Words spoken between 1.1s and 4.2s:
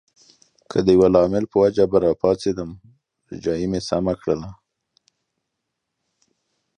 لامل په وجه به راپاڅېدم، روژایې مې سمه